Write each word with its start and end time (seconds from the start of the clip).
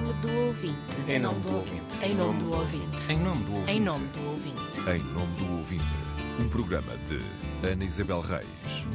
nome 0.00 0.12
do 0.20 0.32
ouvinte. 0.46 0.96
Em 1.08 1.18
nome 1.18 1.40
do 1.40 1.56
ouvinte. 1.56 2.04
Em 2.04 2.14
nome 2.14 2.38
do 2.38 2.52
ouvinte. 2.52 3.12
Em 3.12 3.18
nome 3.18 3.44
do 3.44 3.54
ouvinte. 3.54 3.72
Em 3.72 3.80
nome 3.80 4.06
do 4.06 4.24
ouvinte. 4.28 4.80
Em 4.88 5.02
nome 5.12 5.36
do 5.36 5.52
ouvinte, 5.56 5.94
um 6.38 6.48
programa 6.48 6.92
de 6.98 7.20
Ana 7.68 7.84
Isabel 7.84 8.20
Reis. 8.20 8.86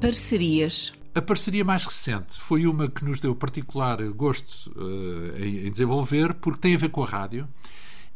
Parcerias. 0.00 0.92
A 1.12 1.20
parceria 1.20 1.64
mais 1.64 1.84
recente 1.84 2.38
foi 2.38 2.64
uma 2.64 2.88
que 2.88 3.04
nos 3.04 3.18
deu 3.18 3.34
particular 3.34 4.00
gosto 4.10 4.72
eh, 4.76 5.44
em, 5.44 5.66
em 5.66 5.70
desenvolver, 5.72 6.34
porque 6.34 6.60
tem 6.60 6.76
a 6.76 6.78
ver 6.78 6.90
com 6.90 7.02
a 7.02 7.06
rádio 7.06 7.48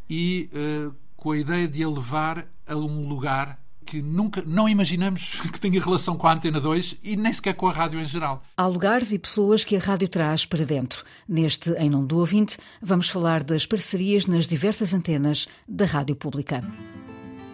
e 0.09 0.49
eh, 0.55 0.93
com 1.17 1.33
a 1.33 1.37
ideia 1.37 1.67
de 1.67 1.83
a 1.83 1.89
levar 1.89 2.47
a 2.65 2.77
um 2.77 3.09
lugar 3.09 3.59
que 3.85 4.03
nunca 4.03 4.43
não 4.47 4.69
imaginamos 4.69 5.37
que 5.53 5.61
tenha 5.61 5.81
relação 5.81 6.17
com 6.17 6.27
a 6.27 6.33
Antena 6.33 6.61
2 6.61 6.97
e 7.03 7.17
nem 7.17 7.33
sequer 7.33 7.55
com 7.55 7.69
a 7.69 7.73
rádio 7.73 8.01
em 8.01 8.05
geral. 8.05 8.43
Há 8.57 8.67
lugares 8.67 9.13
e 9.13 9.19
pessoas 9.19 9.65
que 9.65 9.77
a 9.77 9.81
rádio 9.81 10.09
traz 10.09 10.47
para 10.47 10.65
dentro. 10.65 11.05
Neste 11.29 11.71
Em 11.73 11.91
Nome 11.91 12.09
do 12.09 12.19
Ouvinte, 12.19 12.59
vamos 12.81 13.09
falar 13.09 13.43
das 13.43 13.67
parcerias 13.67 14.27
nas 14.27 14.47
diversas 14.47 14.95
antenas 14.95 15.47
da 15.69 15.85
Rádio 15.85 16.17
Pública. 16.17 16.63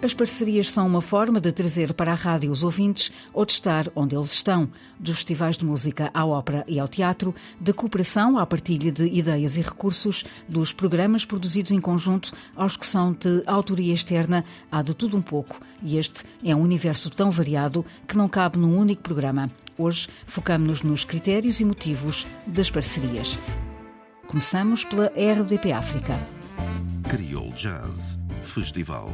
As 0.03 0.15
parcerias 0.15 0.71
são 0.71 0.87
uma 0.87 1.03
forma 1.03 1.39
de 1.39 1.53
trazer 1.53 1.93
para 1.93 2.13
a 2.13 2.15
rádio 2.15 2.51
os 2.51 2.63
ouvintes 2.63 3.13
ou 3.35 3.45
de 3.45 3.53
estar 3.53 3.87
onde 3.95 4.17
eles 4.17 4.33
estão, 4.33 4.67
dos 4.99 5.17
festivais 5.17 5.59
de 5.59 5.65
música 5.65 6.11
à 6.15 6.25
ópera 6.25 6.65
e 6.67 6.81
ao 6.81 6.89
teatro, 6.89 7.35
da 7.61 7.75
cooperação 7.75 8.39
à 8.39 8.47
partilha 8.47 8.91
de 8.91 9.05
ideias 9.07 9.59
e 9.59 9.61
recursos, 9.61 10.25
dos 10.49 10.73
programas 10.73 11.27
produzidos 11.27 11.71
em 11.71 11.81
conjunto 11.83 12.33
aos 12.57 12.79
que 12.79 12.87
são 12.87 13.13
de 13.13 13.43
autoria 13.47 13.93
externa, 13.93 14.43
há 14.73 14.81
de 14.81 14.95
tudo 14.95 15.19
um 15.19 15.23
pouco. 15.23 15.61
E 15.83 15.99
este 15.99 16.25
é 16.43 16.57
um 16.57 16.63
universo 16.63 17.11
tão 17.11 17.31
variado 17.31 17.85
que 18.09 18.17
não 18.17 18.27
cabe 18.27 18.59
num 18.59 18.79
único 18.79 19.03
programa. 19.03 19.51
Hoje 19.77 20.09
focamos-nos 20.27 20.81
nos 20.81 21.05
critérios 21.05 21.61
e 21.61 21.65
motivos 21.65 22.27
das 22.47 22.71
parcerias. 22.71 23.39
Começamos 24.27 24.83
pela 24.83 25.09
RDP 25.09 25.73
África. 25.73 26.19
Criou 27.07 27.51
Jazz 27.51 28.19
Festival. 28.43 29.13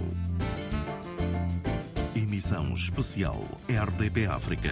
Emissão 2.37 2.75
especial 2.75 3.43
RDP 3.67 4.27
África. 4.27 4.69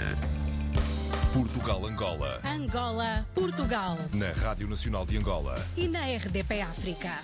Portugal-Angola. 1.33 2.43
Angola, 2.45 3.27
Portugal 3.34 3.97
Na 4.12 4.33
Rádio 4.33 4.69
Nacional 4.69 5.06
de 5.06 5.17
Angola. 5.17 5.56
e 5.75 5.89
na 5.89 6.01
RDP 6.01 6.61
África. 6.61 7.23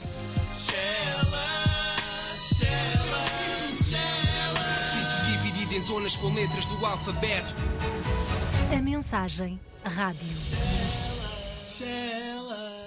Sítio 4.92 5.38
dividido 5.38 5.74
em 5.74 5.80
zonas 5.82 6.16
com 6.16 6.32
letras 6.32 6.64
do 6.66 6.86
alfabeto. 6.86 7.54
A 8.76 8.80
mensagem 8.80 9.60
rádio. 9.84 10.28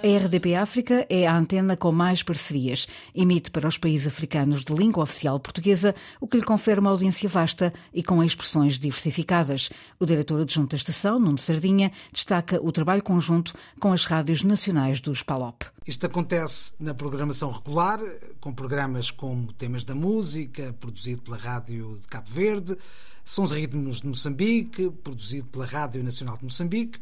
A 0.03 0.17
RDP 0.17 0.55
África 0.55 1.07
é 1.09 1.25
a 1.25 1.33
antena 1.33 1.77
com 1.77 1.89
mais 1.89 2.21
parcerias. 2.21 2.89
Emite 3.15 3.49
para 3.49 3.69
os 3.69 3.77
países 3.77 4.05
africanos 4.05 4.61
de 4.61 4.73
língua 4.73 5.01
oficial 5.01 5.39
portuguesa, 5.39 5.95
o 6.19 6.27
que 6.27 6.35
lhe 6.35 6.43
confere 6.43 6.81
uma 6.81 6.89
audiência 6.89 7.29
vasta 7.29 7.73
e 7.93 8.03
com 8.03 8.21
expressões 8.21 8.77
diversificadas. 8.77 9.69
O 9.97 10.05
diretor 10.05 10.41
adjunto 10.41 10.71
da 10.71 10.75
estação, 10.75 11.17
Nuno 11.17 11.37
Sardinha, 11.37 11.89
destaca 12.11 12.61
o 12.61 12.69
trabalho 12.69 13.01
conjunto 13.01 13.53
com 13.79 13.93
as 13.93 14.03
rádios 14.03 14.43
nacionais 14.43 14.99
dos 14.99 15.23
PALOP. 15.23 15.67
Isto 15.87 16.05
acontece 16.05 16.73
na 16.81 16.93
programação 16.93 17.49
regular, 17.49 18.01
com 18.41 18.53
programas 18.53 19.09
como 19.09 19.53
Temas 19.53 19.85
da 19.85 19.95
Música, 19.95 20.75
produzido 20.81 21.21
pela 21.21 21.37
Rádio 21.37 21.97
de 22.01 22.09
Cabo 22.09 22.29
Verde, 22.29 22.75
Sons 23.23 23.51
e 23.51 23.55
Ritmos 23.61 24.01
de 24.01 24.07
Moçambique, 24.07 24.91
produzido 25.01 25.47
pela 25.47 25.65
Rádio 25.65 26.03
Nacional 26.03 26.35
de 26.35 26.43
Moçambique, 26.43 26.99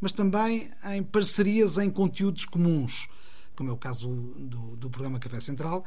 mas 0.00 0.12
também 0.12 0.70
em 0.92 1.02
parcerias 1.02 1.78
em 1.78 1.90
conteúdos 1.90 2.44
comuns, 2.44 3.08
como 3.54 3.70
é 3.70 3.72
o 3.72 3.76
caso 3.76 4.08
do, 4.08 4.76
do 4.76 4.90
programa 4.90 5.18
Café 5.18 5.40
Central, 5.40 5.84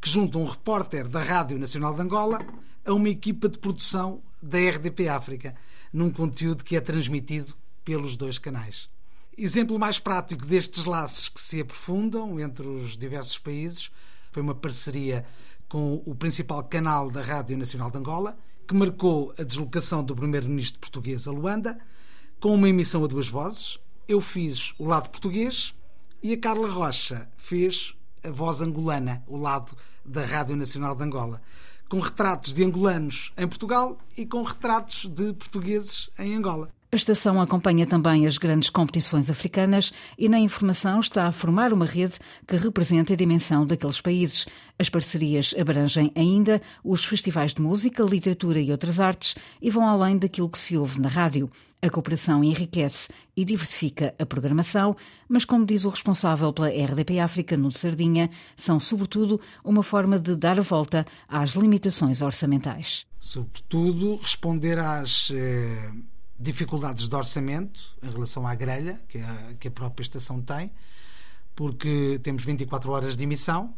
que 0.00 0.10
junta 0.10 0.38
um 0.38 0.44
repórter 0.44 1.08
da 1.08 1.22
Rádio 1.22 1.58
Nacional 1.58 1.94
de 1.94 2.02
Angola 2.02 2.44
a 2.84 2.92
uma 2.92 3.08
equipa 3.08 3.48
de 3.48 3.58
produção 3.58 4.22
da 4.42 4.58
RDP 4.58 5.08
África, 5.08 5.54
num 5.92 6.10
conteúdo 6.10 6.64
que 6.64 6.76
é 6.76 6.80
transmitido 6.80 7.54
pelos 7.84 8.16
dois 8.16 8.38
canais. 8.38 8.88
Exemplo 9.36 9.78
mais 9.78 9.98
prático 9.98 10.44
destes 10.46 10.84
laços 10.84 11.28
que 11.28 11.40
se 11.40 11.60
aprofundam 11.60 12.38
entre 12.38 12.66
os 12.66 12.96
diversos 12.96 13.38
países 13.38 13.90
foi 14.34 14.42
uma 14.42 14.54
parceria 14.54 15.24
com 15.68 16.02
o 16.04 16.12
principal 16.12 16.62
canal 16.64 17.08
da 17.08 17.22
Rádio 17.22 17.56
Nacional 17.56 17.88
de 17.88 17.98
Angola, 17.98 18.36
que 18.66 18.74
marcou 18.74 19.32
a 19.38 19.44
deslocação 19.44 20.02
do 20.02 20.14
primeiro-ministro 20.14 20.80
português 20.80 21.28
a 21.28 21.30
Luanda, 21.30 21.78
com 22.40 22.54
uma 22.54 22.68
emissão 22.68 23.04
a 23.04 23.06
duas 23.06 23.28
vozes. 23.28 23.78
Eu 24.06 24.20
fiz 24.20 24.74
o 24.78 24.86
lado 24.86 25.10
português 25.10 25.74
e 26.22 26.32
a 26.32 26.38
Carla 26.38 26.68
Rocha 26.68 27.28
fez 27.36 27.94
a 28.24 28.30
voz 28.30 28.60
angolana, 28.60 29.22
o 29.26 29.36
lado 29.36 29.76
da 30.04 30.24
Rádio 30.24 30.56
Nacional 30.56 30.96
de 30.96 31.04
Angola, 31.04 31.40
com 31.88 32.00
retratos 32.00 32.52
de 32.52 32.64
angolanos 32.64 33.32
em 33.36 33.46
Portugal 33.46 33.98
e 34.16 34.26
com 34.26 34.42
retratos 34.42 35.08
de 35.10 35.32
portugueses 35.34 36.10
em 36.18 36.34
Angola. 36.34 36.73
A 36.94 36.96
estação 36.96 37.40
acompanha 37.40 37.88
também 37.88 38.24
as 38.24 38.38
grandes 38.38 38.70
competições 38.70 39.28
africanas 39.28 39.92
e 40.16 40.28
na 40.28 40.38
informação 40.38 41.00
está 41.00 41.26
a 41.26 41.32
formar 41.32 41.72
uma 41.72 41.86
rede 41.86 42.20
que 42.46 42.54
representa 42.54 43.14
a 43.14 43.16
dimensão 43.16 43.66
daqueles 43.66 44.00
países. 44.00 44.46
As 44.78 44.88
parcerias 44.88 45.52
abrangem 45.58 46.12
ainda 46.14 46.62
os 46.84 47.04
festivais 47.04 47.52
de 47.52 47.60
música, 47.60 48.04
literatura 48.04 48.60
e 48.60 48.70
outras 48.70 49.00
artes 49.00 49.34
e 49.60 49.70
vão 49.70 49.88
além 49.88 50.18
daquilo 50.18 50.48
que 50.48 50.56
se 50.56 50.76
ouve 50.76 51.00
na 51.00 51.08
rádio. 51.08 51.50
A 51.82 51.90
cooperação 51.90 52.44
enriquece 52.44 53.08
e 53.36 53.44
diversifica 53.44 54.14
a 54.16 54.24
programação, 54.24 54.96
mas, 55.28 55.44
como 55.44 55.66
diz 55.66 55.84
o 55.84 55.88
responsável 55.88 56.52
pela 56.52 56.68
RDP 56.68 57.18
África, 57.18 57.56
no 57.56 57.72
Sardinha, 57.72 58.30
são, 58.56 58.78
sobretudo, 58.78 59.40
uma 59.64 59.82
forma 59.82 60.16
de 60.16 60.36
dar 60.36 60.60
a 60.60 60.62
volta 60.62 61.04
às 61.28 61.56
limitações 61.56 62.22
orçamentais. 62.22 63.04
Sobretudo, 63.18 64.14
responder 64.14 64.78
às 64.78 65.32
eh, 65.34 65.90
dificuldades 66.38 67.08
de 67.08 67.14
orçamento 67.14 67.96
em 68.02 68.10
relação 68.10 68.46
à 68.46 68.54
grelha 68.54 69.00
que 69.08 69.18
a, 69.18 69.54
que 69.58 69.68
a 69.68 69.70
própria 69.70 70.02
estação 70.02 70.40
tem, 70.40 70.70
porque 71.54 72.18
temos 72.22 72.44
24 72.44 72.90
horas 72.90 73.16
de 73.16 73.22
emissão, 73.22 73.72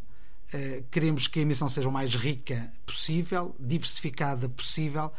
eh, 0.53 0.83
queremos 0.91 1.27
que 1.27 1.39
a 1.41 1.43
emissão 1.43 1.69
seja 1.69 1.89
o 1.89 1.93
mais 1.93 2.15
rica 2.15 2.73
possível, 2.87 3.55
diversificada 3.61 4.49
possível 4.49 5.13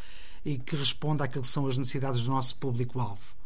e 0.44 0.58
que 0.58 0.74
responda 0.74 1.24
àquilo 1.24 1.42
que 1.42 1.48
são 1.48 1.66
as 1.66 1.78
necessidades 1.78 2.22
do 2.22 2.30
nosso 2.30 2.56
público-alvo. 2.56 3.38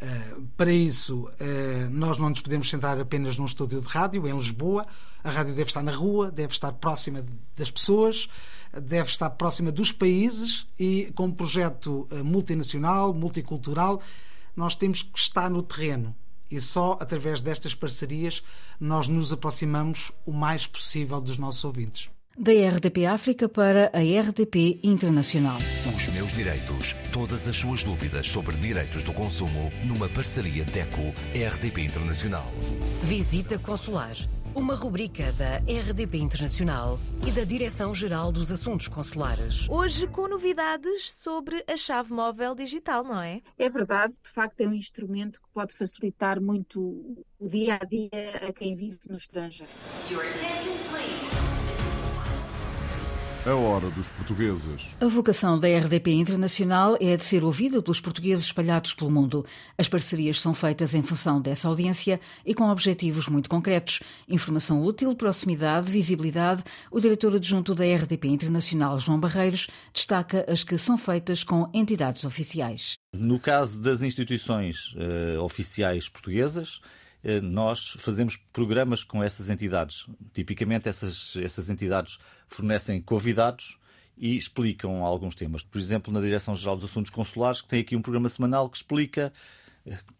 Uh, 0.00 0.42
para 0.56 0.70
isso, 0.72 1.24
uh, 1.24 1.90
nós 1.90 2.18
não 2.18 2.28
nos 2.30 2.40
podemos 2.40 2.70
sentar 2.70 3.00
apenas 3.00 3.36
num 3.36 3.46
estúdio 3.46 3.80
de 3.80 3.86
rádio 3.88 4.28
em 4.28 4.36
Lisboa. 4.36 4.86
A 5.24 5.30
rádio 5.30 5.54
deve 5.56 5.68
estar 5.70 5.82
na 5.82 5.90
rua, 5.90 6.30
deve 6.30 6.52
estar 6.52 6.72
próxima 6.74 7.20
de- 7.20 7.36
das 7.56 7.68
pessoas, 7.68 8.28
deve 8.72 9.10
estar 9.10 9.30
próxima 9.30 9.72
dos 9.72 9.92
países 9.92 10.66
e, 10.78 11.12
com 11.14 11.26
um 11.26 11.30
projeto 11.30 12.08
uh, 12.10 12.24
multinacional, 12.24 13.12
multicultural, 13.14 14.00
nós 14.56 14.74
temos 14.74 15.02
que 15.02 15.18
estar 15.18 15.48
no 15.48 15.62
terreno. 15.62 16.14
E 16.50 16.60
só 16.60 16.96
através 17.00 17.42
destas 17.42 17.74
parcerias 17.74 18.42
nós 18.80 19.06
nos 19.06 19.32
aproximamos 19.32 20.12
o 20.24 20.32
mais 20.32 20.66
possível 20.66 21.20
dos 21.20 21.36
nossos 21.36 21.62
ouvintes. 21.64 22.08
Da 22.40 22.52
RDP 22.52 23.04
África 23.04 23.48
para 23.48 23.90
a 23.92 23.98
RDP 23.98 24.78
Internacional. 24.84 25.58
Os 25.96 26.08
meus 26.10 26.32
direitos. 26.32 26.94
Todas 27.12 27.48
as 27.48 27.56
suas 27.56 27.82
dúvidas 27.82 28.28
sobre 28.28 28.56
direitos 28.56 29.02
do 29.02 29.12
consumo 29.12 29.72
numa 29.84 30.08
parceria 30.08 30.64
DECO-RDP 30.64 31.82
Internacional. 31.82 32.46
Visita 33.02 33.58
Consular. 33.58 34.14
Uma 34.58 34.74
rubrica 34.74 35.30
da 35.34 35.58
RDP 35.58 36.18
Internacional 36.18 36.98
e 37.24 37.30
da 37.30 37.44
Direção-Geral 37.44 38.32
dos 38.32 38.50
Assuntos 38.50 38.88
Consulares. 38.88 39.68
Hoje 39.68 40.08
com 40.08 40.26
novidades 40.26 41.12
sobre 41.12 41.62
a 41.64 41.76
chave 41.76 42.12
móvel 42.12 42.56
digital, 42.56 43.04
não 43.04 43.22
é? 43.22 43.40
É 43.56 43.68
verdade, 43.68 44.14
de 44.20 44.28
facto 44.28 44.60
é 44.60 44.66
um 44.66 44.74
instrumento 44.74 45.40
que 45.40 45.48
pode 45.54 45.72
facilitar 45.72 46.40
muito 46.40 46.80
o 47.38 47.46
dia 47.46 47.78
a 47.80 47.84
dia 47.84 48.10
a 48.48 48.52
quem 48.52 48.74
vive 48.74 48.98
no 49.08 49.16
estrangeiro. 49.16 49.70
A 53.48 53.54
hora 53.54 53.88
dos 53.88 54.10
portugueses. 54.10 54.94
A 55.00 55.06
vocação 55.06 55.58
da 55.58 55.66
RDP 55.66 56.10
Internacional 56.10 56.98
é 57.00 57.14
a 57.14 57.16
de 57.16 57.24
ser 57.24 57.42
ouvida 57.42 57.80
pelos 57.80 57.98
portugueses 57.98 58.44
espalhados 58.44 58.92
pelo 58.92 59.10
mundo. 59.10 59.42
As 59.78 59.88
parcerias 59.88 60.38
são 60.38 60.52
feitas 60.52 60.92
em 60.92 61.02
função 61.02 61.40
dessa 61.40 61.66
audiência 61.66 62.20
e 62.44 62.52
com 62.52 62.68
objetivos 62.68 63.26
muito 63.26 63.48
concretos. 63.48 64.00
Informação 64.28 64.84
útil, 64.84 65.14
proximidade, 65.14 65.90
visibilidade. 65.90 66.62
O 66.90 67.00
diretor 67.00 67.36
adjunto 67.36 67.74
da 67.74 67.86
RDP 67.86 68.28
Internacional, 68.28 68.98
João 68.98 69.18
Barreiros, 69.18 69.66
destaca 69.94 70.44
as 70.46 70.62
que 70.62 70.76
são 70.76 70.98
feitas 70.98 71.42
com 71.42 71.70
entidades 71.72 72.26
oficiais. 72.26 72.98
No 73.14 73.40
caso 73.40 73.80
das 73.80 74.02
instituições 74.02 74.94
eh, 74.98 75.38
oficiais 75.38 76.06
portuguesas, 76.06 76.82
nós 77.42 77.96
fazemos 77.98 78.36
programas 78.52 79.02
com 79.02 79.22
essas 79.22 79.50
entidades. 79.50 80.06
Tipicamente, 80.32 80.88
essas, 80.88 81.34
essas 81.36 81.68
entidades 81.68 82.18
fornecem 82.46 83.00
convidados 83.02 83.78
e 84.16 84.36
explicam 84.36 85.04
alguns 85.04 85.34
temas. 85.34 85.62
Por 85.62 85.78
exemplo, 85.78 86.12
na 86.12 86.20
Direção-Geral 86.20 86.76
dos 86.76 86.90
Assuntos 86.90 87.10
Consulares, 87.10 87.60
que 87.60 87.68
tem 87.68 87.80
aqui 87.80 87.96
um 87.96 88.02
programa 88.02 88.28
semanal 88.28 88.68
que 88.68 88.76
explica 88.76 89.32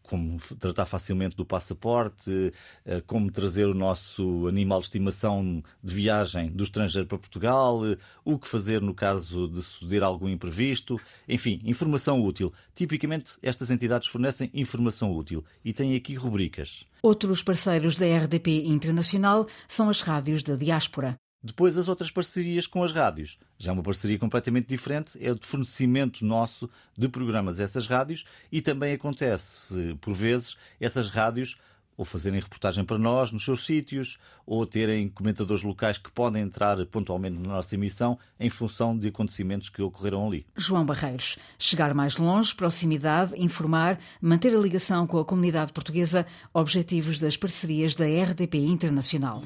como 0.08 0.38
tratar 0.58 0.86
facilmente 0.86 1.36
do 1.36 1.44
passaporte, 1.44 2.52
eh, 2.84 3.02
como 3.06 3.30
trazer 3.30 3.66
o 3.66 3.74
nosso 3.74 4.48
animal 4.48 4.80
de 4.80 4.86
estimação 4.86 5.62
de 5.82 5.94
viagem 5.94 6.50
do 6.50 6.64
estrangeiro 6.64 7.06
para 7.06 7.18
Portugal, 7.18 7.86
eh, 7.86 7.96
o 8.24 8.38
que 8.38 8.48
fazer 8.48 8.80
no 8.80 8.94
caso 8.94 9.46
de 9.48 9.62
suceder 9.62 10.02
algum 10.02 10.28
imprevisto, 10.28 10.98
enfim, 11.28 11.60
informação 11.64 12.22
útil. 12.22 12.52
Tipicamente, 12.74 13.36
estas 13.42 13.70
entidades 13.70 14.08
fornecem 14.08 14.50
informação 14.54 15.12
útil 15.12 15.44
e 15.64 15.72
têm 15.72 15.94
aqui 15.94 16.14
rubricas. 16.14 16.86
Outros 17.02 17.42
parceiros 17.42 17.96
da 17.96 18.06
RDP 18.06 18.64
Internacional 18.66 19.46
são 19.68 19.88
as 19.88 20.00
rádios 20.00 20.42
da 20.42 20.56
diáspora. 20.56 21.18
Depois, 21.42 21.78
as 21.78 21.88
outras 21.88 22.10
parcerias 22.10 22.66
com 22.66 22.82
as 22.82 22.92
rádios. 22.92 23.38
Já 23.58 23.72
uma 23.72 23.82
parceria 23.82 24.18
completamente 24.18 24.66
diferente, 24.66 25.12
é 25.20 25.30
o 25.30 25.38
de 25.38 25.46
fornecimento 25.46 26.24
nosso 26.24 26.68
de 26.96 27.08
programas 27.08 27.60
a 27.60 27.62
essas 27.62 27.86
rádios 27.86 28.24
e 28.50 28.60
também 28.60 28.92
acontece, 28.94 29.96
por 30.00 30.14
vezes, 30.14 30.56
essas 30.80 31.10
rádios 31.10 31.56
ou 31.98 32.04
fazerem 32.04 32.38
reportagem 32.38 32.84
para 32.84 32.96
nós 32.96 33.32
nos 33.32 33.44
seus 33.44 33.66
sítios, 33.66 34.18
ou 34.46 34.64
terem 34.64 35.08
comentadores 35.08 35.64
locais 35.64 35.98
que 35.98 36.10
podem 36.12 36.42
entrar 36.42 36.86
pontualmente 36.86 37.36
na 37.36 37.48
nossa 37.48 37.74
emissão 37.74 38.16
em 38.38 38.48
função 38.48 38.96
de 38.96 39.08
acontecimentos 39.08 39.68
que 39.68 39.82
ocorreram 39.82 40.24
ali. 40.24 40.46
João 40.56 40.86
Barreiros. 40.86 41.36
Chegar 41.58 41.92
mais 41.94 42.16
longe, 42.16 42.54
proximidade, 42.54 43.34
informar, 43.36 43.98
manter 44.22 44.54
a 44.54 44.60
ligação 44.60 45.08
com 45.08 45.18
a 45.18 45.24
comunidade 45.24 45.72
portuguesa, 45.72 46.24
objetivos 46.54 47.18
das 47.18 47.36
parcerias 47.36 47.96
da 47.96 48.04
RDP 48.04 48.58
Internacional. 48.58 49.42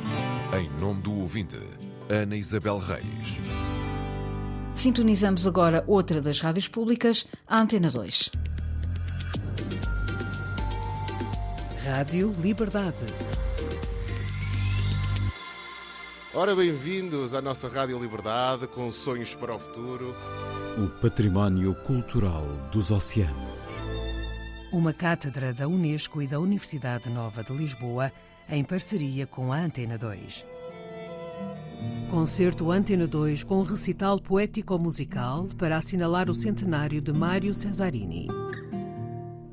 Em 0.55 0.69
nome 0.79 1.01
do 1.01 1.19
ouvinte, 1.19 1.59
Ana 2.11 2.37
Isabel 2.37 2.77
Reis. 2.77 3.41
Sintonizamos 4.75 5.47
agora 5.47 5.83
outra 5.87 6.21
das 6.21 6.41
rádios 6.41 6.69
públicas, 6.69 7.27
a 7.49 7.63
Antena 7.63 7.91
2. 7.91 8.29
Rádio 11.83 12.35
Liberdade. 12.39 13.07
Ora, 16.35 16.55
bem-vindos 16.55 17.35
à 17.35 17.41
nossa 17.41 17.71
Rádio 17.71 17.99
Liberdade 17.99 18.67
com 18.67 18.91
sonhos 18.91 19.35
para 19.35 19.55
o 19.55 19.59
futuro. 19.59 20.15
O 20.77 20.87
património 21.01 21.75
cultural 21.77 22.45
dos 22.71 22.91
oceanos. 22.91 23.52
Uma 24.73 24.95
cátedra 24.95 25.53
da 25.53 25.69
Unesco 25.69 26.23
e 26.23 26.27
da 26.27 26.41
Universidade 26.41 27.11
Nova 27.11 27.45
de 27.45 27.53
Lisboa 27.53 28.11
em 28.49 28.65
parceria 28.65 29.27
com 29.27 29.53
a 29.53 29.59
Antena 29.59 29.99
2. 29.99 30.47
Concerto 32.11 32.71
Antena 32.71 33.07
2 33.07 33.45
com 33.45 33.63
recital 33.63 34.19
poético-musical 34.19 35.47
para 35.59 35.77
assinalar 35.77 36.31
o 36.31 36.35
centenário 36.35 37.03
de 37.03 37.13
Mário 37.13 37.53
Cesarini. 37.53 38.29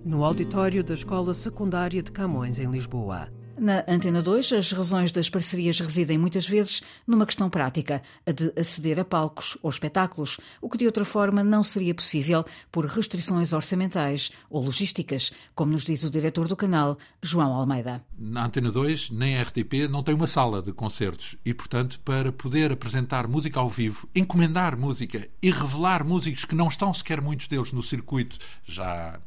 No 0.05 0.23
auditório 0.23 0.85
da 0.85 0.93
Escola 0.93 1.33
Secundária 1.33 2.01
de 2.01 2.13
Camões, 2.13 2.57
em 2.57 2.71
Lisboa. 2.71 3.27
Na 3.59 3.83
Antena 3.89 4.21
2, 4.21 4.53
as 4.53 4.71
razões 4.71 5.11
das 5.11 5.29
parcerias 5.29 5.81
residem 5.81 6.17
muitas 6.17 6.47
vezes 6.47 6.81
numa 7.05 7.25
questão 7.25 7.49
prática, 7.49 8.01
a 8.25 8.31
de 8.31 8.53
aceder 8.57 8.97
a 8.97 9.03
palcos 9.03 9.57
ou 9.61 9.69
espetáculos, 9.69 10.37
o 10.61 10.69
que 10.69 10.77
de 10.77 10.85
outra 10.85 11.03
forma 11.03 11.43
não 11.43 11.61
seria 11.61 11.93
possível 11.93 12.45
por 12.71 12.85
restrições 12.85 13.51
orçamentais 13.51 14.31
ou 14.49 14.63
logísticas, 14.63 15.33
como 15.53 15.73
nos 15.73 15.83
diz 15.83 16.05
o 16.05 16.09
diretor 16.09 16.47
do 16.47 16.55
canal, 16.55 16.97
João 17.21 17.51
Almeida. 17.51 18.01
Na 18.17 18.45
Antena 18.45 18.71
2, 18.71 19.09
nem 19.09 19.37
a 19.37 19.43
RTP, 19.43 19.89
não 19.89 20.03
tem 20.03 20.15
uma 20.15 20.27
sala 20.27 20.61
de 20.61 20.71
concertos 20.71 21.35
e, 21.43 21.53
portanto, 21.53 21.99
para 21.99 22.31
poder 22.31 22.71
apresentar 22.71 23.27
música 23.27 23.59
ao 23.59 23.67
vivo, 23.67 24.07
encomendar 24.15 24.77
música 24.77 25.27
e 25.41 25.51
revelar 25.51 26.05
músicos 26.05 26.45
que 26.45 26.55
não 26.55 26.69
estão 26.69 26.93
sequer 26.93 27.19
muitos 27.21 27.49
deles 27.49 27.73
no 27.73 27.83
circuito 27.83 28.37
já 28.63 29.19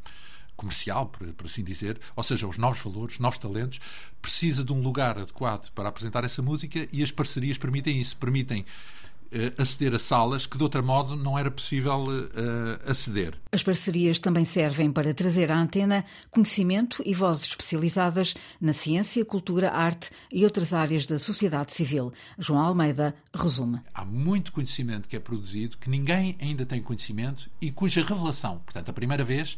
comercial, 0.62 1.06
por, 1.06 1.26
por, 1.34 1.46
assim 1.46 1.64
dizer, 1.64 2.00
ou 2.14 2.22
seja, 2.22 2.46
os 2.46 2.56
novos 2.56 2.80
valores, 2.80 3.18
novos 3.18 3.38
talentos, 3.38 3.80
precisa 4.20 4.62
de 4.64 4.72
um 4.72 4.80
lugar 4.80 5.18
adequado 5.18 5.70
para 5.72 5.88
apresentar 5.88 6.24
essa 6.24 6.40
música 6.40 6.86
e 6.92 7.02
as 7.02 7.10
parcerias 7.10 7.58
permitem 7.58 8.00
isso, 8.00 8.16
permitem 8.16 8.60
uh, 8.60 9.60
aceder 9.60 9.92
a 9.92 9.98
salas 9.98 10.46
que 10.46 10.56
de 10.56 10.62
outro 10.62 10.82
modo 10.84 11.16
não 11.16 11.36
era 11.36 11.50
possível 11.50 12.04
uh, 12.04 12.90
aceder. 12.90 13.34
As 13.50 13.62
parcerias 13.62 14.20
também 14.20 14.44
servem 14.44 14.92
para 14.92 15.12
trazer 15.12 15.50
à 15.50 15.58
antena 15.58 16.04
conhecimento 16.30 17.02
e 17.04 17.12
vozes 17.12 17.46
especializadas 17.46 18.34
na 18.60 18.72
ciência, 18.72 19.24
cultura, 19.24 19.72
arte 19.72 20.10
e 20.30 20.44
outras 20.44 20.72
áreas 20.72 21.06
da 21.06 21.18
sociedade 21.18 21.72
civil. 21.72 22.12
João 22.38 22.60
Almeida 22.60 23.16
resume. 23.34 23.80
Há 23.92 24.04
muito 24.04 24.52
conhecimento 24.52 25.08
que 25.08 25.16
é 25.16 25.20
produzido 25.20 25.76
que 25.76 25.90
ninguém 25.90 26.36
ainda 26.40 26.64
tem 26.64 26.80
conhecimento 26.80 27.50
e 27.60 27.72
cuja 27.72 28.04
revelação, 28.04 28.60
portanto, 28.60 28.90
a 28.90 28.92
primeira 28.92 29.24
vez 29.24 29.56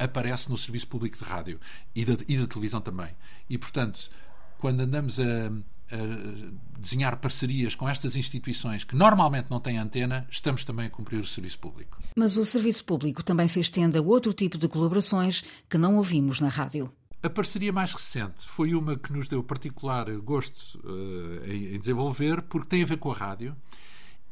aparece 0.00 0.50
no 0.50 0.56
serviço 0.56 0.88
público 0.88 1.18
de 1.18 1.24
rádio 1.24 1.60
e 1.94 2.04
da, 2.04 2.16
e 2.26 2.36
da 2.36 2.46
televisão 2.46 2.80
também. 2.80 3.10
E, 3.48 3.58
portanto, 3.58 4.10
quando 4.58 4.80
andamos 4.80 5.20
a, 5.20 5.22
a, 5.22 6.78
desenhar 6.78 7.16
parcerias 7.18 7.74
com 7.74 7.88
estas 7.88 8.16
instituições 8.16 8.84
que 8.84 8.96
normalmente 8.96 9.50
não 9.50 9.60
têm 9.60 9.78
antena, 9.78 10.26
estamos 10.30 10.64
também 10.64 10.86
a 10.86 10.90
cumprir 10.90 11.20
o 11.20 11.26
serviço 11.26 11.58
público. 11.58 11.98
Mas 12.16 12.36
o 12.36 12.44
serviço 12.44 12.84
público 12.84 13.22
também 13.22 13.46
se 13.46 13.60
estende 13.60 13.98
a 13.98 14.02
outro 14.02 14.32
tipo 14.32 14.56
de 14.56 14.68
colaborações 14.68 15.44
que 15.68 15.78
não 15.78 15.96
ouvimos 15.96 16.40
na 16.40 16.48
rádio. 16.48 16.92
A 17.22 17.28
parceria 17.28 17.70
mais 17.70 17.92
recente 17.92 18.46
foi 18.46 18.74
uma 18.74 18.96
que 18.96 19.12
nos 19.12 19.28
deu 19.28 19.44
particular 19.44 20.10
gosto 20.20 20.78
uh, 20.78 21.44
em, 21.44 21.74
em, 21.74 21.78
desenvolver, 21.78 22.40
porque 22.42 22.66
tem 22.66 22.82
a 22.82 22.86
ver 22.86 22.96
com 22.96 23.12
a 23.12 23.14
rádio 23.14 23.54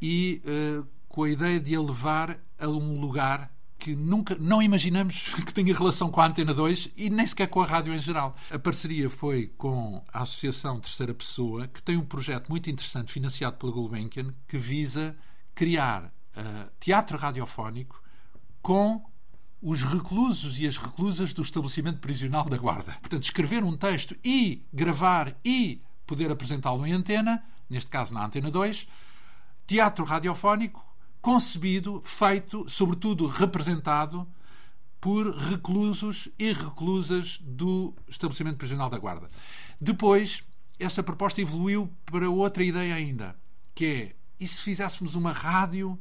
e 0.01 0.41
uh, 0.47 0.87
com 1.07 1.25
a 1.25 1.31
ideia 1.31 1.61
de 1.61 1.75
a 1.77 1.81
levar 1.81 2.41
a 2.59 2.67
um 2.67 2.99
lugar 2.99 3.53
que 3.79 3.95
nunca 3.95 4.37
não 4.39 4.61
imaginamos 4.61 5.29
que 5.47 5.55
tenha 5.55 5.75
relação 5.75 6.11
com 6.11 6.21
a 6.21 6.27
Antena 6.27 6.53
2 6.53 6.91
e 6.97 7.09
nem 7.09 7.27
sequer 7.27 7.47
com 7.47 7.61
a 7.61 7.67
rádio 7.67 7.95
em 7.95 7.99
geral. 7.99 8.35
A 8.51 8.59
parceria 8.59 9.09
foi 9.09 9.47
com 9.57 10.03
a 10.13 10.23
Associação 10.23 10.81
Terceira 10.81 11.15
Pessoa, 11.15 11.69
que 11.69 11.83
tem 11.83 11.97
um 11.97 12.05
projeto 12.05 12.49
muito 12.49 12.69
interessante 12.69 13.13
financiado 13.13 13.57
pela 13.57 13.73
Gulbenkian, 13.73 14.35
que 14.47 14.59
visa 14.59 15.17
criar 15.55 16.05
uh, 16.05 16.71
teatro 16.81 17.17
radiofónico 17.17 18.03
com 18.61 19.03
os 19.61 19.83
reclusos 19.83 20.59
e 20.59 20.67
as 20.67 20.77
reclusas 20.77 21.33
do 21.33 21.43
estabelecimento 21.43 21.99
prisional 21.99 22.45
da 22.45 22.57
Guarda. 22.57 22.97
Portanto, 23.01 23.25
escrever 23.25 23.65
um 23.65 23.77
texto 23.77 24.15
e 24.25 24.65
gravar 24.73 25.37
e 25.45 25.83
poder 26.07 26.31
apresentá-lo 26.31 26.87
em 26.87 26.93
antena, 26.93 27.43
neste 27.69 27.91
caso 27.91 28.15
na 28.15 28.25
Antena 28.25 28.51
2, 28.51 28.87
teatro 29.67 30.05
radiofónico 30.05 30.88
concebido, 31.21 32.01
feito, 32.05 32.69
sobretudo 32.69 33.27
representado 33.27 34.27
por 35.01 35.31
reclusos 35.37 36.29
e 36.39 36.53
reclusas 36.53 37.39
do 37.43 37.95
estabelecimento 38.09 38.57
prisional 38.57 38.91
da 38.91 38.99
Guarda. 38.99 39.29
Depois, 39.81 40.43
essa 40.79 41.03
proposta 41.03 41.41
evoluiu 41.41 41.93
para 42.05 42.29
outra 42.29 42.65
ideia 42.65 42.95
ainda, 42.95 43.37
que 43.75 43.85
é, 43.85 44.17
e 44.41 44.47
se 44.47 44.61
fizéssemos 44.63 45.15
uma 45.15 45.33
rádio 45.33 45.99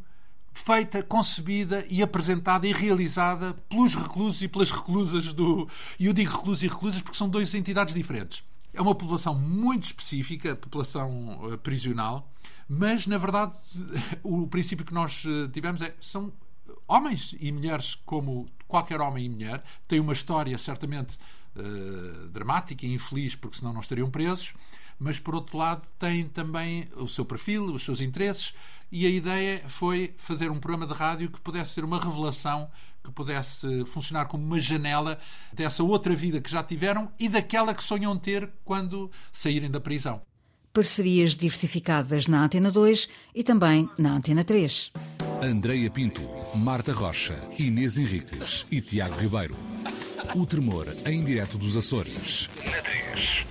feita, 0.51 1.03
concebida 1.03 1.85
e 1.89 2.01
apresentada 2.01 2.67
e 2.67 2.73
realizada 2.73 3.53
pelos 3.69 3.95
reclusos 3.95 4.41
e 4.41 4.47
pelas 4.47 4.71
reclusas 4.71 5.33
do... 5.33 5.67
E 5.99 6.07
eu 6.07 6.13
digo 6.13 6.31
reclusos 6.31 6.63
e 6.63 6.67
reclusas 6.67 7.01
porque 7.01 7.17
são 7.17 7.29
duas 7.29 7.53
entidades 7.53 7.93
diferentes. 7.93 8.43
É 8.73 8.81
uma 8.81 8.95
população 8.95 9.35
muito 9.35 9.85
específica, 9.85 10.53
a 10.53 10.55
população 10.55 11.39
uh, 11.43 11.57
prisional, 11.59 12.31
mas, 12.67 13.07
na 13.07 13.17
verdade, 13.17 13.55
o 14.23 14.47
princípio 14.47 14.85
que 14.85 14.93
nós 14.93 15.23
eh, 15.25 15.49
tivemos 15.51 15.81
é 15.81 15.95
são 16.01 16.31
homens 16.87 17.35
e 17.39 17.51
mulheres 17.51 17.95
como 18.05 18.47
qualquer 18.67 19.01
homem 19.01 19.25
e 19.25 19.29
mulher, 19.29 19.63
têm 19.87 19.99
uma 19.99 20.13
história 20.13 20.57
certamente 20.57 21.17
uh, 21.55 22.27
dramática 22.29 22.85
e 22.85 22.93
infeliz, 22.93 23.35
porque 23.35 23.57
senão 23.57 23.73
não 23.73 23.81
estariam 23.81 24.09
presos, 24.09 24.53
mas 24.99 25.19
por 25.19 25.35
outro 25.35 25.57
lado 25.57 25.87
têm 25.97 26.27
também 26.27 26.85
o 26.95 27.07
seu 27.07 27.25
perfil, 27.25 27.65
os 27.65 27.83
seus 27.83 28.01
interesses, 28.01 28.53
e 28.91 29.05
a 29.05 29.09
ideia 29.09 29.63
foi 29.67 30.13
fazer 30.17 30.51
um 30.51 30.59
programa 30.59 30.87
de 30.87 30.93
rádio 30.93 31.29
que 31.29 31.39
pudesse 31.39 31.71
ser 31.71 31.83
uma 31.83 31.99
revelação, 31.99 32.69
que 33.03 33.11
pudesse 33.11 33.85
funcionar 33.85 34.25
como 34.25 34.43
uma 34.43 34.59
janela 34.59 35.17
dessa 35.53 35.83
outra 35.83 36.13
vida 36.15 36.41
que 36.41 36.49
já 36.49 36.61
tiveram 36.61 37.11
e 37.17 37.29
daquela 37.29 37.73
que 37.73 37.83
sonham 37.83 38.17
ter 38.17 38.49
quando 38.65 39.09
saírem 39.31 39.71
da 39.71 39.79
prisão 39.79 40.21
parcerias 40.77 41.35
diversificadas 41.35 42.27
na 42.27 42.43
Antena 42.43 42.69
2 42.69 43.09
e 43.33 43.43
também 43.43 43.89
na 43.97 44.11
Antena 44.11 44.43
3. 44.43 44.91
Andreia 45.41 45.89
Pinto, 45.89 46.21
Marta 46.53 46.93
Rocha, 46.93 47.33
Inês 47.57 47.97
Henriques 47.97 48.63
e 48.69 48.79
Tiago 48.79 49.19
Ribeiro. 49.19 49.55
O 50.35 50.45
tremor 50.45 50.85
em 51.03 51.23
direto 51.23 51.57
dos 51.57 51.75
Açores. 51.75 52.47
Na 52.63 52.79
3. 52.83 53.47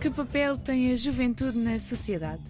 Que 0.00 0.08
papel 0.08 0.56
tem 0.56 0.90
a 0.90 0.96
juventude 0.96 1.58
na 1.58 1.78
sociedade? 1.78 2.44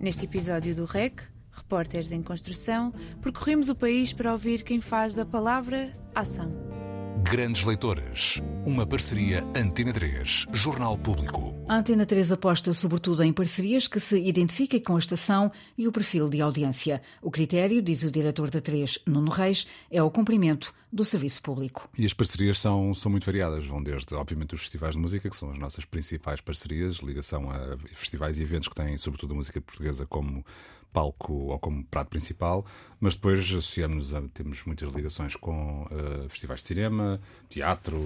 Neste 0.00 0.24
episódio 0.24 0.74
do 0.74 0.86
REC, 0.86 1.24
Repórteres 1.50 2.10
em 2.10 2.22
Construção, 2.22 2.90
percorremos 3.20 3.68
o 3.68 3.74
país 3.74 4.14
para 4.14 4.32
ouvir 4.32 4.62
quem 4.62 4.80
faz 4.80 5.18
a 5.18 5.26
palavra 5.26 5.92
ação. 6.14 6.65
Grandes 7.30 7.64
Leitores. 7.64 8.40
Uma 8.64 8.86
parceria 8.86 9.44
Antena 9.54 9.92
3, 9.92 10.46
Jornal 10.52 10.96
Público. 10.96 11.52
A 11.68 11.78
Antena 11.78 12.06
3 12.06 12.30
aposta 12.30 12.72
sobretudo 12.72 13.24
em 13.24 13.32
parcerias 13.32 13.88
que 13.88 13.98
se 13.98 14.20
identifiquem 14.20 14.80
com 14.80 14.94
a 14.94 14.98
estação 14.98 15.50
e 15.76 15.88
o 15.88 15.92
perfil 15.92 16.28
de 16.28 16.40
audiência. 16.40 17.02
O 17.20 17.28
critério, 17.28 17.82
diz 17.82 18.04
o 18.04 18.12
diretor 18.12 18.48
da 18.48 18.60
3, 18.60 19.00
Nuno 19.04 19.32
Reis, 19.32 19.66
é 19.90 20.00
o 20.00 20.10
cumprimento 20.10 20.72
do 20.96 21.04
serviço 21.04 21.42
público. 21.42 21.88
E 21.96 22.06
as 22.06 22.14
parcerias 22.14 22.58
são, 22.58 22.94
são 22.94 23.10
muito 23.10 23.26
variadas. 23.26 23.66
Vão 23.66 23.82
desde, 23.82 24.14
obviamente, 24.14 24.54
os 24.54 24.62
festivais 24.62 24.94
de 24.94 25.00
música, 25.00 25.28
que 25.28 25.36
são 25.36 25.50
as 25.52 25.58
nossas 25.58 25.84
principais 25.84 26.40
parcerias, 26.40 26.96
ligação 26.96 27.50
a 27.50 27.76
festivais 27.94 28.38
e 28.38 28.42
eventos 28.42 28.66
que 28.66 28.74
têm, 28.74 28.96
sobretudo, 28.96 29.34
a 29.34 29.36
música 29.36 29.60
portuguesa 29.60 30.06
como 30.06 30.44
palco 30.92 31.34
ou 31.34 31.58
como 31.58 31.84
prato 31.84 32.08
principal, 32.08 32.64
mas 32.98 33.14
depois 33.14 33.40
associamos 33.40 34.14
a, 34.14 34.22
temos 34.32 34.64
muitas 34.64 34.90
ligações 34.94 35.36
com 35.36 35.82
uh, 35.82 36.26
festivais 36.30 36.62
de 36.62 36.68
cinema, 36.68 37.20
teatro, 37.50 37.98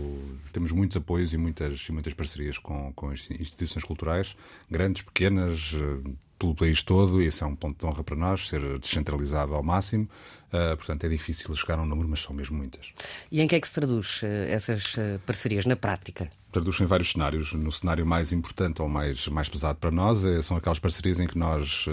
temos 0.52 0.72
muitos 0.72 0.96
apoios 0.96 1.32
e 1.32 1.36
muitas, 1.36 1.86
e 1.88 1.92
muitas 1.92 2.12
parcerias 2.14 2.58
com, 2.58 2.92
com 2.94 3.12
instituições 3.12 3.84
culturais, 3.84 4.34
grandes, 4.68 5.02
pequenas, 5.02 5.72
uh, 5.74 6.16
pelo 6.36 6.54
país 6.54 6.82
todo, 6.82 7.22
e 7.22 7.26
esse 7.26 7.44
é 7.44 7.46
um 7.46 7.54
ponto 7.54 7.78
de 7.78 7.86
honra 7.86 8.02
para 8.02 8.16
nós, 8.16 8.48
ser 8.48 8.78
descentralizado 8.78 9.54
ao 9.54 9.62
máximo. 9.62 10.08
Uh, 10.52 10.76
portanto, 10.76 11.04
é 11.04 11.08
difícil 11.08 11.54
chegar 11.54 11.78
a 11.78 11.82
um 11.82 11.86
número, 11.86 12.08
mas 12.08 12.20
são 12.20 12.34
mesmo 12.34 12.56
muitas. 12.56 12.88
E 13.30 13.40
em 13.40 13.46
que 13.46 13.54
é 13.54 13.60
que 13.60 13.68
se 13.68 13.74
traduz 13.74 14.20
uh, 14.22 14.26
essas 14.26 14.94
uh, 14.94 15.20
parcerias 15.24 15.64
na 15.64 15.76
prática? 15.76 16.28
Traduz 16.50 16.80
em 16.80 16.86
vários 16.86 17.12
cenários. 17.12 17.52
No 17.52 17.70
cenário 17.70 18.04
mais 18.04 18.32
importante 18.32 18.82
ou 18.82 18.88
mais, 18.88 19.28
mais 19.28 19.48
pesado 19.48 19.78
para 19.78 19.92
nós 19.92 20.24
é, 20.24 20.42
são 20.42 20.56
aquelas 20.56 20.80
parcerias 20.80 21.20
em 21.20 21.26
que 21.28 21.38
nós 21.38 21.86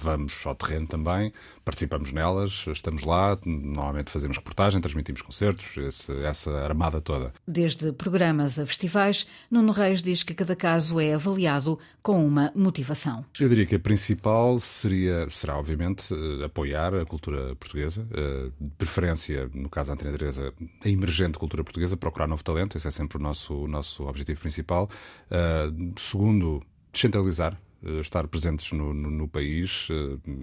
vamos 0.00 0.46
ao 0.46 0.54
terreno 0.54 0.86
também, 0.86 1.32
participamos 1.64 2.12
nelas, 2.12 2.66
estamos 2.68 3.02
lá, 3.02 3.36
normalmente 3.44 4.12
fazemos 4.12 4.36
reportagem, 4.36 4.80
transmitimos 4.80 5.22
concertos, 5.22 5.76
esse, 5.76 6.12
essa 6.22 6.52
armada 6.58 7.00
toda. 7.00 7.32
Desde 7.44 7.90
programas 7.90 8.60
a 8.60 8.66
festivais, 8.66 9.26
Nuno 9.50 9.72
Reis 9.72 10.04
diz 10.04 10.22
que 10.22 10.34
cada 10.34 10.54
caso 10.54 11.00
é 11.00 11.14
avaliado 11.14 11.76
com 12.00 12.24
uma 12.24 12.52
motivação. 12.54 13.24
Eu 13.40 13.48
diria 13.48 13.66
que 13.66 13.74
a 13.74 13.80
principal 13.80 14.60
seria, 14.60 15.28
será, 15.30 15.58
obviamente, 15.58 16.14
apoiar 16.44 16.94
a 16.94 17.04
cultura 17.04 17.56
portuguesa 17.56 17.79
portuguesa, 17.80 18.02
uh, 18.02 18.52
de 18.60 18.70
preferência, 18.76 19.50
no 19.54 19.68
caso 19.68 19.88
da 19.88 19.94
Antena 19.94 20.12
3, 20.12 20.38
a 20.38 20.52
emergente 20.84 21.38
cultura 21.38 21.64
portuguesa, 21.64 21.96
procurar 21.96 22.26
novo 22.26 22.44
talento, 22.44 22.76
esse 22.76 22.86
é 22.86 22.90
sempre 22.90 23.18
o 23.18 23.20
nosso, 23.20 23.54
o 23.54 23.68
nosso 23.68 24.06
objetivo 24.06 24.40
principal. 24.40 24.88
Uh, 25.30 25.98
segundo, 25.98 26.62
descentralizar, 26.92 27.58
uh, 27.82 28.00
estar 28.00 28.26
presentes 28.28 28.72
no, 28.72 28.92
no, 28.92 29.10
no 29.10 29.28
país, 29.28 29.88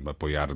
apoiar 0.05 0.49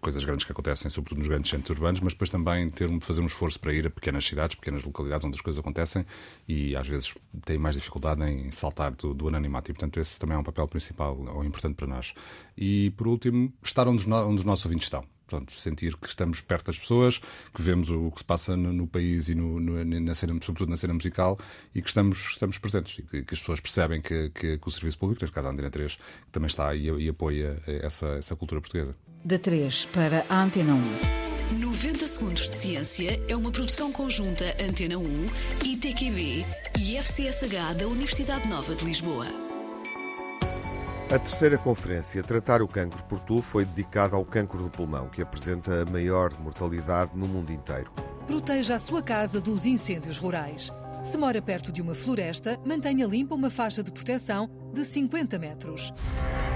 coisas 0.00 0.22
grandes 0.22 0.44
que 0.44 0.52
acontecem, 0.52 0.90
sobretudo 0.90 1.18
nos 1.18 1.28
grandes 1.28 1.50
centros 1.50 1.70
urbanos, 1.70 2.00
mas 2.00 2.12
depois 2.12 2.30
também 2.30 2.70
ter, 2.70 2.88
fazer 3.00 3.20
um 3.20 3.26
esforço 3.26 3.58
para 3.58 3.72
ir 3.72 3.86
a 3.86 3.90
pequenas 3.90 4.24
cidades, 4.26 4.54
pequenas 4.54 4.84
localidades 4.84 5.24
onde 5.24 5.36
as 5.36 5.40
coisas 5.40 5.58
acontecem 5.58 6.04
e 6.46 6.76
às 6.76 6.86
vezes 6.86 7.14
têm 7.44 7.58
mais 7.58 7.74
dificuldade 7.74 8.22
em 8.22 8.50
saltar 8.50 8.92
do, 8.92 9.14
do 9.14 9.28
anonimato. 9.28 9.70
E, 9.70 9.74
portanto, 9.74 9.98
esse 9.98 10.18
também 10.18 10.36
é 10.36 10.38
um 10.38 10.44
papel 10.44 10.68
principal 10.68 11.18
ou 11.18 11.44
importante 11.44 11.74
para 11.74 11.86
nós. 11.86 12.12
E, 12.56 12.90
por 12.90 13.08
último, 13.08 13.52
estar 13.62 13.88
onde, 13.88 14.08
onde 14.08 14.36
os 14.36 14.44
nossos 14.44 14.64
ouvintes 14.66 14.86
estão. 14.86 15.04
Portanto, 15.28 15.52
sentir 15.52 15.94
que 15.96 16.08
estamos 16.08 16.40
perto 16.40 16.66
das 16.66 16.78
pessoas, 16.78 17.18
que 17.54 17.60
vemos 17.60 17.90
o 17.90 18.10
que 18.10 18.18
se 18.18 18.24
passa 18.24 18.56
no, 18.56 18.72
no 18.72 18.86
país 18.86 19.28
e 19.28 19.34
no, 19.34 19.60
no, 19.60 19.84
na 19.84 20.14
cena, 20.14 20.32
sobretudo 20.42 20.70
na 20.70 20.76
cena 20.76 20.94
musical, 20.94 21.38
e 21.74 21.82
que 21.82 21.88
estamos, 21.88 22.30
estamos 22.30 22.56
presentes 22.56 22.98
e 22.98 23.02
que, 23.02 23.22
que 23.22 23.34
as 23.34 23.40
pessoas 23.40 23.60
percebem 23.60 24.00
que, 24.00 24.30
que, 24.30 24.56
que, 24.56 24.68
o 24.68 24.70
serviço 24.70 24.98
público, 24.98 25.22
neste 25.22 25.34
caso 25.34 25.48
a 25.48 25.50
Antena 25.50 25.70
3, 25.70 25.98
também 26.32 26.46
está 26.46 26.74
e, 26.74 26.86
e 26.86 27.08
apoia 27.08 27.60
essa, 27.66 28.06
essa 28.06 28.34
cultura 28.34 28.60
portuguesa. 28.60 28.96
Da 29.22 29.38
3 29.38 29.84
para 29.86 30.24
a 30.30 30.42
Antena 30.42 30.74
1. 30.74 31.28
90 31.60 32.06
Segundos 32.06 32.48
de 32.48 32.56
Ciência 32.56 33.20
é 33.28 33.34
uma 33.34 33.50
produção 33.50 33.90
conjunta 33.90 34.44
Antena 34.62 34.98
1, 34.98 35.02
ITQB 35.64 36.44
e 36.78 36.96
FCSH 36.96 37.74
da 37.78 37.86
Universidade 37.86 38.48
Nova 38.48 38.74
de 38.74 38.84
Lisboa. 38.84 39.47
A 41.10 41.18
terceira 41.18 41.56
conferência, 41.56 42.22
Tratar 42.22 42.60
o 42.60 42.68
Cancro 42.68 43.02
por 43.04 43.18
Tu, 43.20 43.40
foi 43.40 43.64
dedicada 43.64 44.14
ao 44.14 44.26
cancro 44.26 44.62
do 44.62 44.68
pulmão, 44.68 45.08
que 45.08 45.22
apresenta 45.22 45.80
a 45.80 45.84
maior 45.86 46.38
mortalidade 46.38 47.16
no 47.16 47.26
mundo 47.26 47.50
inteiro. 47.50 47.90
Proteja 48.26 48.74
a 48.74 48.78
sua 48.78 49.02
casa 49.02 49.40
dos 49.40 49.64
incêndios 49.64 50.18
rurais. 50.18 50.70
Se 51.02 51.16
mora 51.16 51.40
perto 51.40 51.72
de 51.72 51.80
uma 51.80 51.94
floresta, 51.94 52.60
mantenha 52.62 53.06
limpa 53.06 53.34
uma 53.34 53.48
faixa 53.48 53.82
de 53.82 53.90
proteção 53.90 54.50
de 54.74 54.84
50 54.84 55.38
metros. 55.38 55.94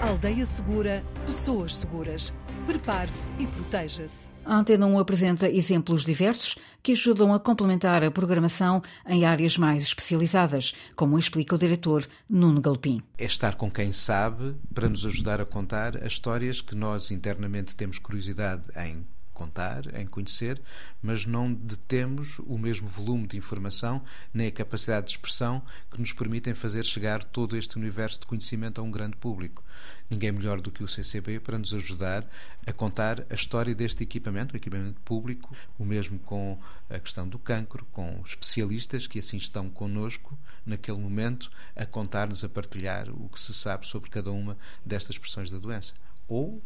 Aldeia 0.03 0.45
segura, 0.45 1.03
pessoas 1.25 1.75
seguras. 1.75 2.35
Prepare-se 2.67 3.35
e 3.41 3.47
proteja-se. 3.47 4.31
A 4.45 4.57
Antena 4.57 4.87
1 4.87 4.99
apresenta 4.99 5.51
exemplos 5.51 6.05
diversos 6.05 6.57
que 6.83 6.93
ajudam 6.93 7.35
a 7.35 7.41
complementar 7.41 8.05
a 8.05 8.11
programação 8.11 8.81
em 9.07 9.25
áreas 9.25 9.59
mais 9.59 9.83
especializadas, 9.83 10.73
como 10.95 11.19
explica 11.19 11.55
o 11.55 11.59
diretor 11.59 12.07
Nuno 12.29 12.61
Galpim. 12.61 13.03
É 13.19 13.25
estar 13.25 13.57
com 13.57 13.71
quem 13.71 13.93
sabe 13.93 14.55
para 14.73 14.89
nos 14.89 15.05
ajudar 15.05 15.41
a 15.41 15.45
contar 15.45 15.97
as 15.97 16.13
histórias 16.13 16.61
que 16.61 16.77
nós 16.77 17.11
internamente 17.11 17.75
temos 17.75 17.99
curiosidade 17.99 18.63
em 18.77 19.05
contar, 19.33 19.83
em 19.95 20.07
conhecer, 20.07 20.61
mas 21.03 21.27
não 21.27 21.53
detemos 21.53 22.39
o 22.41 22.59
mesmo 22.59 22.87
volume 22.87 23.27
de 23.27 23.37
informação 23.37 24.03
nem 24.33 24.49
a 24.49 24.53
capacidade 24.53 25.07
de 25.07 25.13
expressão 25.13 25.63
que 25.91 26.01
nos 26.01 26.13
permitem 26.13 26.55
fazer 26.55 26.85
chegar 26.85 27.25
todo 27.25 27.57
este 27.57 27.77
universo 27.77 28.21
de 28.21 28.27
conhecimento 28.27 28.81
a 28.81 28.85
um 28.85 28.91
grande 28.91 29.17
público. 29.17 29.65
Ninguém 30.09 30.33
melhor 30.33 30.61
do 30.61 30.71
que 30.71 30.85
o 30.85 30.89
CCB 30.89 31.41
para 31.41 31.59
nos 31.59 31.73
ajudar 31.73 32.29
a 32.67 32.73
contar 32.73 33.25
a 33.31 33.35
história 33.35 33.75
deste 33.75 34.03
equipamento, 34.03 34.55
o 34.55 34.57
equipamento 34.57 35.01
público, 35.01 35.55
o 35.79 35.85
mesmo 35.85 36.19
com 36.19 36.61
a 36.91 36.99
questão 36.99 37.27
do 37.27 37.39
cancro, 37.39 37.87
com 37.93 38.21
especialistas 38.25 39.07
que 39.07 39.19
assim 39.19 39.39
estão 39.39 39.71
connosco 39.71 40.39
naquele 40.67 40.99
momento 40.99 41.51
a 41.75 41.87
contar-nos, 41.87 42.45
a 42.45 42.49
partilhar 42.49 43.09
o 43.11 43.29
que 43.29 43.41
se 43.41 43.55
sabe 43.55 43.87
sobre 43.87 44.11
cada 44.11 44.31
uma 44.31 44.57
destas 44.85 45.17
expressões 45.17 45.51
da 45.51 45.59
doença. 45.59 45.95
Ou 46.29 46.63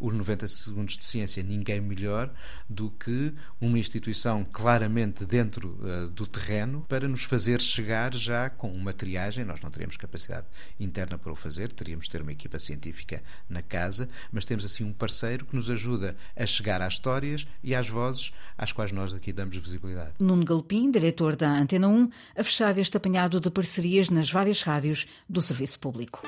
os 0.00 0.12
90 0.12 0.48
segundos 0.48 0.96
de 0.96 1.04
ciência, 1.04 1.42
ninguém 1.42 1.80
melhor 1.80 2.32
do 2.68 2.90
que 2.90 3.34
uma 3.60 3.78
instituição 3.78 4.44
claramente 4.50 5.24
dentro 5.24 5.78
uh, 5.80 6.08
do 6.08 6.26
terreno 6.26 6.84
para 6.88 7.06
nos 7.06 7.24
fazer 7.24 7.60
chegar 7.60 8.14
já 8.14 8.48
com 8.48 8.72
uma 8.72 8.92
triagem. 8.92 9.44
Nós 9.44 9.60
não 9.60 9.70
teríamos 9.70 9.96
capacidade 9.96 10.46
interna 10.78 11.18
para 11.18 11.30
o 11.30 11.36
fazer, 11.36 11.70
teríamos 11.70 12.06
de 12.06 12.10
ter 12.10 12.22
uma 12.22 12.32
equipa 12.32 12.58
científica 12.58 13.22
na 13.48 13.62
casa, 13.62 14.08
mas 14.32 14.44
temos 14.44 14.64
assim 14.64 14.84
um 14.84 14.92
parceiro 14.92 15.44
que 15.44 15.54
nos 15.54 15.68
ajuda 15.70 16.16
a 16.34 16.46
chegar 16.46 16.80
às 16.80 16.94
histórias 16.94 17.46
e 17.62 17.74
às 17.74 17.88
vozes 17.88 18.32
às 18.56 18.72
quais 18.72 18.92
nós 18.92 19.12
aqui 19.12 19.32
damos 19.32 19.56
visibilidade. 19.56 20.14
Nuno 20.20 20.44
Galpim, 20.44 20.90
diretor 20.90 21.36
da 21.36 21.50
Antena 21.50 21.88
1, 21.88 22.10
a 22.36 22.44
fechar 22.44 22.76
este 22.78 22.96
apanhado 22.96 23.40
de 23.40 23.50
parcerias 23.50 24.08
nas 24.08 24.30
várias 24.30 24.62
rádios 24.62 25.06
do 25.28 25.40
Serviço 25.40 25.78
Público. 25.78 26.22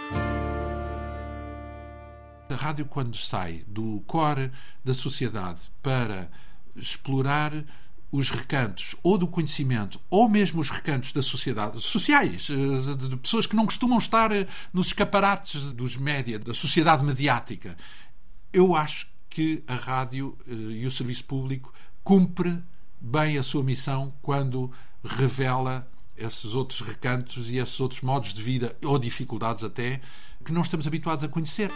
A 2.49 2.55
rádio, 2.55 2.85
quando 2.85 3.17
sai 3.17 3.65
do 3.67 4.03
core 4.07 4.51
da 4.85 4.93
sociedade 4.93 5.71
para 5.83 6.31
explorar 6.77 7.53
os 8.13 8.29
recantos 8.29 8.95
ou 9.03 9.17
do 9.17 9.27
conhecimento 9.27 9.99
ou 10.11 10.29
mesmo 10.29 10.61
os 10.61 10.69
recantos 10.69 11.13
da 11.13 11.23
sociedade, 11.23 11.81
sociais, 11.81 12.49
eh, 12.51 13.09
de 13.09 13.17
pessoas 13.17 13.47
que 13.47 13.57
não 13.57 13.65
costumam 13.65 13.97
estar 13.97 14.31
eh, 14.31 14.47
nos 14.71 14.89
escaparates 14.89 15.71
dos 15.71 15.97
média, 15.97 16.39
da 16.39 16.53
sociedade 16.53 17.03
mediática. 17.03 17.75
Eu 18.53 18.77
acho 18.77 19.09
que 19.31 19.65
a 19.67 19.75
rádio 19.75 20.37
eh, 20.47 20.53
e 20.53 20.87
o 20.87 20.91
serviço 20.91 21.25
público 21.25 21.73
cumpre 22.05 22.63
bem 23.01 23.39
a 23.39 23.43
sua 23.43 23.65
missão 23.65 24.13
quando 24.21 24.71
revela 25.03 25.89
esses 26.15 26.55
outros 26.55 26.81
recantos 26.83 27.49
e 27.49 27.57
esses 27.57 27.81
outros 27.81 28.03
modos 28.03 28.35
de 28.35 28.43
vida 28.43 28.77
ou 28.85 28.99
dificuldades 28.99 29.65
até 29.65 30.03
que 30.45 30.53
não 30.53 30.61
estamos 30.61 30.87
habituados 30.87 31.25
a 31.25 31.29
conhecer. 31.29 31.71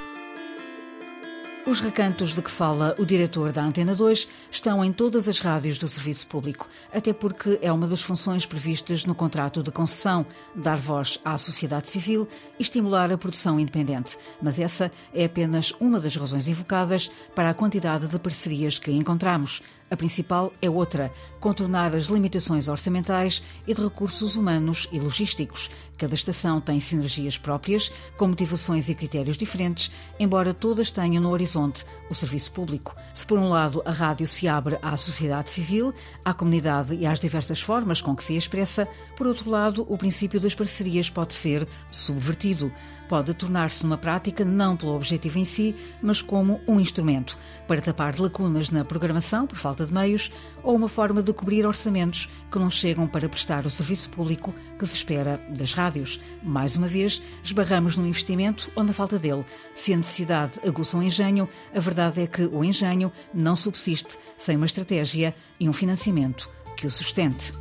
Os 1.67 1.81
recantos 1.81 2.33
de 2.33 2.41
que 2.41 2.51
fala 2.51 2.95
o 2.97 3.05
diretor 3.05 3.51
da 3.51 3.61
Antena 3.61 3.93
2 3.93 4.29
estão 4.53 4.85
em 4.85 4.93
todas 4.93 5.29
as 5.29 5.41
rádios 5.41 5.79
do 5.79 5.89
Serviço 5.89 6.25
Público, 6.29 6.69
até 6.95 7.13
porque 7.13 7.59
é 7.61 7.73
uma 7.73 7.89
das 7.89 8.01
funções 8.01 8.47
previstas 8.47 9.05
no 9.05 9.17
contrato 9.17 9.65
de 9.65 9.73
concessão, 9.73 10.25
dar 10.55 10.77
voz 10.77 11.19
à 11.25 11.37
sociedade 11.37 11.89
civil 11.89 12.29
e 12.57 12.63
estimular 12.63 13.11
a 13.11 13.19
produção 13.19 13.59
independente. 13.59 14.17
Mas 14.41 14.61
essa 14.61 14.93
é 15.13 15.25
apenas 15.25 15.73
uma 15.81 15.99
das 15.99 16.15
razões 16.15 16.47
invocadas 16.47 17.11
para 17.35 17.51
a 17.51 17.55
quantidade 17.55 18.07
de 18.07 18.19
parcerias 18.21 18.79
que 18.79 18.93
encontramos. 18.93 19.61
A 19.91 19.97
principal 19.97 20.53
é 20.61 20.69
outra: 20.69 21.13
contornar 21.39 21.95
as 21.95 22.07
limitações 22.07 22.67
orçamentais 22.67 23.43
e 23.67 23.75
de 23.75 23.81
recursos 23.81 24.37
humanos 24.37 24.89
e 24.91 24.99
logísticos. 24.99 25.71
Cada 25.97 26.15
estação 26.15 26.61
tem 26.61 26.81
sinergias 26.81 27.39
próprias, 27.39 27.91
com 28.17 28.29
motivações 28.29 28.89
e 28.89 28.95
critérios 28.95 29.37
diferentes, 29.37 29.91
embora 30.19 30.53
todas 30.53 30.91
tenham 30.91 31.23
no 31.23 31.31
horizonte 31.31 31.87
o 32.11 32.15
serviço 32.15 32.53
público. 32.53 32.95
Se, 33.15 33.25
por 33.25 33.39
um 33.39 33.49
lado, 33.49 33.81
a 33.85 33.93
rádio 33.93 34.27
se 34.27 34.47
abre 34.47 34.77
à 34.83 34.97
sociedade 34.97 35.51
civil, 35.51 35.95
à 36.25 36.35
comunidade 36.35 36.95
e 36.95 37.07
às 37.07 37.19
diversas 37.19 37.61
formas 37.63 38.03
com 38.03 38.15
que 38.15 38.25
se 38.25 38.37
expressa, 38.37 38.87
por 39.17 39.27
outro 39.27 39.49
lado, 39.49 39.87
o 39.89 39.97
princípio 39.97 40.41
das 40.41 40.55
parcerias 40.55 41.09
pode 41.09 41.33
ser 41.33 41.67
subvertido 41.91 42.71
pode 43.09 43.33
tornar-se 43.35 43.83
numa 43.83 43.97
prática 43.97 44.45
não 44.45 44.77
pelo 44.77 44.95
objetivo 44.95 45.39
em 45.39 45.45
si, 45.45 45.75
mas 46.03 46.21
como 46.21 46.61
um 46.67 46.81
instrumento 46.81 47.39
para 47.67 47.81
tapar 47.81 48.19
lacunas 48.19 48.71
na 48.71 48.85
programação 48.85 49.47
por 49.47 49.57
falta 49.57 49.76
falta 49.77 49.87
de 49.87 49.93
meios 49.93 50.33
ou 50.63 50.75
uma 50.75 50.89
forma 50.89 51.23
de 51.23 51.33
cobrir 51.33 51.67
orçamentos 51.67 52.31
que 52.51 52.59
não 52.59 52.71
chegam 52.71 53.07
para 53.07 53.29
prestar 53.29 53.67
o 53.67 53.71
serviço 53.71 54.09
público 54.09 54.55
que 54.79 54.87
se 54.87 54.95
espera 54.95 55.39
das 55.51 55.75
rádios. 55.75 56.19
Mais 56.43 56.77
uma 56.77 56.89
vez, 56.89 57.23
esbarramos 57.45 57.95
no 57.97 58.07
investimento 58.07 58.71
ou 58.75 58.83
na 58.83 58.95
falta 58.95 59.19
dele. 59.19 59.45
Se 59.75 59.93
a 59.93 59.97
necessidade 59.97 60.59
aguça 60.67 60.97
o 60.97 61.03
engenho, 61.03 61.49
a 61.75 61.81
verdade 61.81 62.23
é 62.23 62.27
que 62.27 62.43
o 62.43 62.65
engenho 62.65 63.13
não 63.35 63.55
subsiste 63.55 64.17
sem 64.39 64.57
uma 64.57 64.67
estratégia 64.67 65.35
e 65.61 65.69
um 65.69 65.73
financiamento 65.73 66.49
que 66.77 66.87
o 66.87 66.91
sustente. 66.91 67.53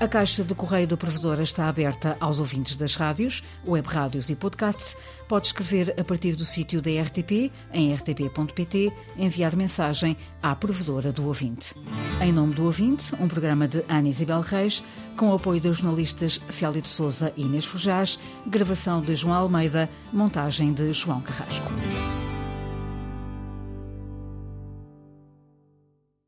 A 0.00 0.08
caixa 0.08 0.42
de 0.42 0.54
correio 0.56 0.88
do 0.88 0.96
provedor 0.96 1.40
está 1.40 1.68
aberta 1.68 2.16
aos 2.18 2.40
ouvintes 2.40 2.74
das 2.74 2.96
rádios, 2.96 3.44
web 3.64 3.86
rádios 3.86 4.28
e 4.28 4.34
podcasts. 4.34 4.96
Pode 5.28 5.46
escrever 5.46 5.94
a 5.98 6.02
partir 6.02 6.34
do 6.34 6.44
sítio 6.44 6.82
da 6.82 6.90
RTP, 6.90 7.52
em 7.72 7.94
rtp.pt, 7.94 8.92
enviar 9.16 9.54
mensagem 9.54 10.16
à 10.42 10.54
provedora 10.56 11.12
do 11.12 11.26
ouvinte. 11.26 11.74
Em 12.20 12.32
nome 12.32 12.54
do 12.54 12.64
ouvinte, 12.64 13.14
um 13.20 13.28
programa 13.28 13.68
de 13.68 13.84
Ana 13.88 14.08
Isabel 14.08 14.40
Reis, 14.40 14.82
com 15.16 15.30
o 15.30 15.34
apoio 15.34 15.60
dos 15.60 15.78
jornalistas 15.78 16.40
Célio 16.48 16.82
de 16.82 16.88
Souza 16.88 17.32
e 17.36 17.42
Inês 17.42 17.64
Fujás, 17.64 18.18
gravação 18.46 19.00
de 19.00 19.14
João 19.14 19.34
Almeida, 19.34 19.88
montagem 20.12 20.72
de 20.72 20.92
João 20.92 21.20
Carrasco. 21.20 21.70